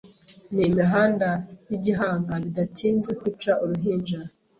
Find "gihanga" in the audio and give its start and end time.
1.85-2.33